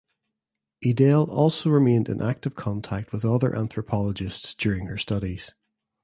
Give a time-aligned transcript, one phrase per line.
[0.83, 5.53] Edel also remained in active contact with other anthropologists during her studies.